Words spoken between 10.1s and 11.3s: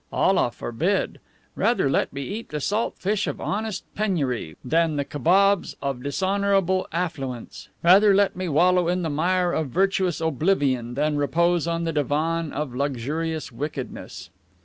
oblivion, than